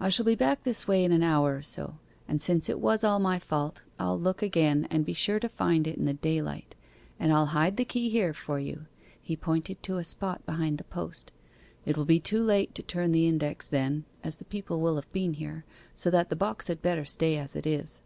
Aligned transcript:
'I 0.00 0.08
shall 0.08 0.26
be 0.26 0.34
back 0.34 0.64
this 0.64 0.88
way 0.88 1.04
in 1.04 1.12
an 1.12 1.22
hour 1.22 1.54
or 1.54 1.62
so, 1.62 1.98
and 2.26 2.42
since 2.42 2.68
it 2.68 2.80
was 2.80 3.04
all 3.04 3.20
my 3.20 3.38
fault, 3.38 3.82
I'll 4.00 4.18
look 4.18 4.42
again, 4.42 4.88
and 4.90 5.02
shall 5.02 5.04
be 5.04 5.12
sure 5.12 5.38
to 5.38 5.48
find 5.48 5.86
it 5.86 5.96
in 5.96 6.06
the 6.06 6.12
daylight. 6.14 6.74
And 7.20 7.32
I'll 7.32 7.46
hide 7.54 7.76
the 7.76 7.84
key 7.84 8.08
here 8.10 8.34
for 8.34 8.58
you.' 8.58 8.86
He 9.22 9.36
pointed 9.36 9.80
to 9.84 9.98
a 9.98 10.02
spot 10.02 10.44
behind 10.44 10.78
the 10.78 10.82
post. 10.82 11.30
'It 11.86 11.96
will 11.96 12.04
be 12.04 12.18
too 12.18 12.42
late 12.42 12.74
to 12.74 12.82
turn 12.82 13.12
the 13.12 13.28
index 13.28 13.68
then, 13.68 14.02
as 14.24 14.38
the 14.38 14.44
people 14.44 14.80
will 14.80 14.96
have 14.96 15.12
been 15.12 15.34
here, 15.34 15.64
so 15.94 16.10
that 16.10 16.30
the 16.30 16.34
box 16.34 16.66
had 16.66 16.82
better 16.82 17.04
stay 17.04 17.36
as 17.38 17.54
it 17.54 17.64
is. 17.64 18.00